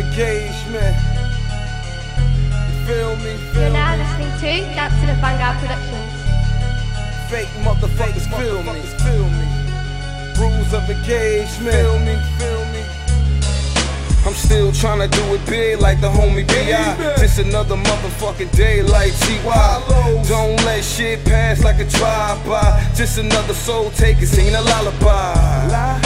[0.00, 0.96] engagement.
[2.66, 3.36] You feel me?
[3.52, 4.02] Feel You're now me?
[4.02, 6.16] listening to Dancing and Vanguard Productions.
[7.28, 8.80] Fake motherfuckers feel me.
[9.04, 9.46] Feel me.
[10.40, 11.76] Rules of engagement.
[11.76, 12.16] Feel me?
[12.38, 12.82] Feel me?
[14.26, 17.16] I'm still tryna do it big like the homie B.I.
[17.18, 20.24] Just another motherfucking day like T.Y.
[20.28, 22.92] Don't let shit pass like a drive-by.
[22.94, 26.00] Just another soul taker singing a lullaby.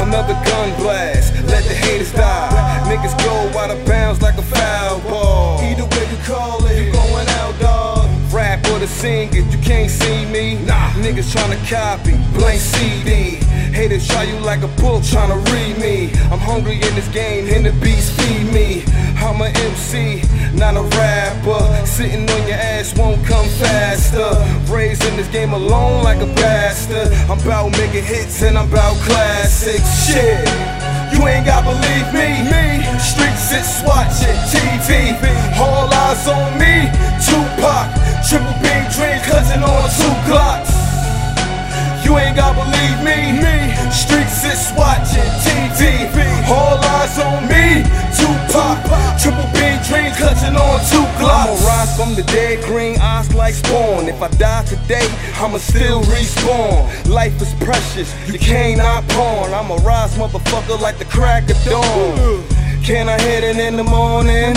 [0.00, 2.48] Another gun blast, let the haters die.
[2.88, 5.60] Niggas go out of bounds like a foul ball.
[5.60, 8.08] Either way you call it, you going out, dog.
[8.32, 10.56] Rap or the sing it, you can't see me.
[10.64, 13.36] Nah, niggas tryna copy, blank CD.
[13.72, 16.10] Haters try you like a book tryna read me.
[16.32, 18.79] I'm hungry in this game, and the beats feed me.
[19.30, 20.22] I'm a MC,
[20.58, 21.86] not a rapper.
[21.86, 24.26] Sitting on your ass won't come faster.
[24.66, 27.12] Raised in this game alone like a bastard.
[27.30, 29.86] I'm about making hits and I'm about classics.
[30.04, 30.42] Shit.
[31.14, 32.42] You ain't gotta believe me.
[32.50, 32.82] Me.
[32.98, 35.30] Streets is watching TV.
[35.60, 36.59] All eyes on me.
[52.00, 54.08] From the dead, green eyes like spawn.
[54.08, 57.06] If I die today, I'ma still respawn.
[57.06, 59.52] Life is precious, you can't not pawn.
[59.52, 62.59] I'ma rise, motherfucker, like the crack of dawn.
[62.82, 64.54] Can I hit it in the morning?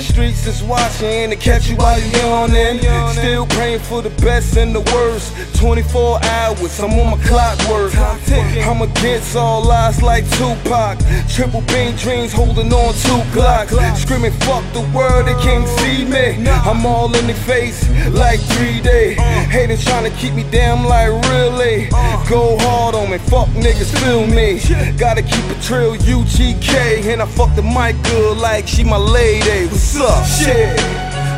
[0.00, 2.78] Streets is watching to catch you while you yawning.
[3.12, 5.34] Still praying for the best and the worst.
[5.58, 7.92] 24 hours, I'm on my clockwork.
[7.96, 10.98] I'm against all lies like Tupac.
[11.28, 13.96] Triple beam dreams holding on two Glocks.
[13.96, 16.48] Screaming, fuck the world, they can't see me.
[16.48, 19.14] I'm all in the face like 3D.
[19.50, 21.88] Haters trying to keep me down like really.
[22.28, 24.58] Go hard on me, fuck niggas, feel me.
[24.98, 27.06] Gotta keep it trill, UGK.
[27.06, 29.70] And I fuck the mic good like she my lady.
[29.70, 30.26] What's up?
[30.26, 30.74] Shit.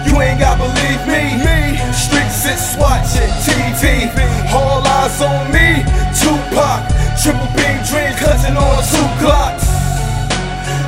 [0.09, 1.45] You ain't gotta believe me.
[1.45, 1.77] Me.
[1.93, 4.25] Streets is watching TV.
[4.49, 5.85] All eyes on me.
[6.17, 6.81] Tupac.
[7.21, 9.69] Triple beam dream cousin on two Glocks.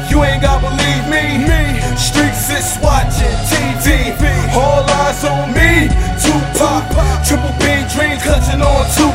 [0.09, 1.45] You ain't gotta believe me.
[1.45, 1.77] Me.
[2.01, 4.33] Streets is watching TV.
[4.57, 5.93] All eyes on me.
[6.17, 6.89] Tupac.
[7.29, 9.10] Triple beam dream cousin on two.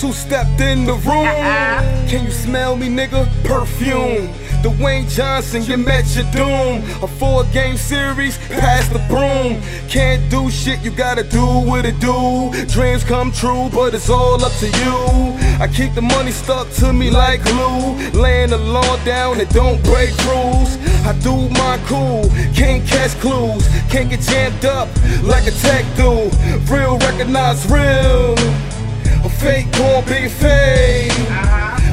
[0.00, 1.26] Guess who stepped in the room?
[2.08, 3.26] Can you smell me, nigga?
[3.44, 4.32] Perfume.
[4.62, 6.82] Dwayne Johnson, you met your doom.
[7.02, 9.60] A four game series, pass the broom.
[9.90, 12.50] Can't do shit, you gotta do what it do.
[12.72, 15.36] Dreams come true, but it's all up to you.
[15.60, 17.96] I keep the money stuck to me like glue.
[18.18, 20.78] Laying the law down and don't break rules.
[21.04, 22.24] I do my cool,
[22.54, 23.68] can't catch clues.
[23.90, 24.88] Can't get jammed up
[25.22, 26.32] like a tech dude.
[26.70, 28.34] Real recognize real.
[29.40, 31.12] Fake gon' be fake.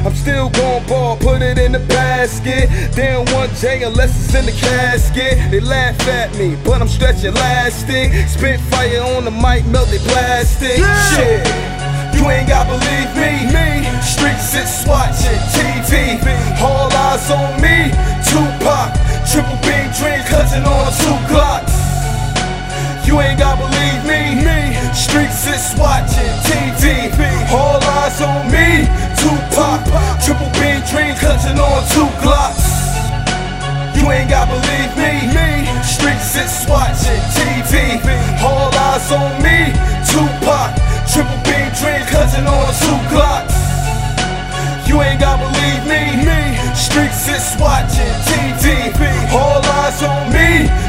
[0.04, 2.68] I'm still gon' ball, put it in the basket.
[2.94, 5.50] Damn one J unless it's in the casket.
[5.50, 8.12] They laugh at me, but I'm stretching elastic.
[8.28, 10.76] Spit fire on the mic, melt they plastic.
[11.16, 11.40] Shit.
[12.14, 13.48] You ain't got to believe me.
[13.48, 13.68] Me.
[14.02, 16.60] Streets is watching TV.
[16.60, 17.67] All eyes on me.
[30.90, 32.64] Dream cousin on two Glocks.
[33.94, 35.28] You ain't got believe me.
[35.36, 35.68] Me.
[35.84, 38.00] Streets is watching TV.
[38.40, 39.72] All eyes on me.
[40.08, 40.72] Tupac.
[41.12, 43.52] Triple beam dream cousin on two Glocks.
[44.88, 46.24] You ain't got believe me.
[46.24, 46.56] Me.
[46.74, 49.12] Streets is watching TV.
[49.32, 50.87] All eyes on me.